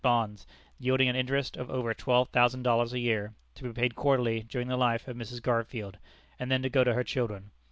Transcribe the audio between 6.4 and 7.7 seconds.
then to go to her children.